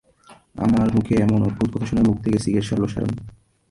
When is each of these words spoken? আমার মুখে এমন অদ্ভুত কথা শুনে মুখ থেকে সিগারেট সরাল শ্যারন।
আমার 0.63 0.87
মুখে 0.95 1.13
এমন 1.25 1.39
অদ্ভুত 1.47 1.67
কথা 1.73 1.85
শুনে 1.85 2.01
মুখ 2.07 2.17
থেকে 2.23 2.37
সিগারেট 2.43 2.65
সরাল 2.67 2.85
শ্যারন। 2.93 3.13